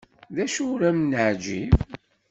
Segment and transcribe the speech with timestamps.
[0.35, 1.73] D acu ur am-neεǧib?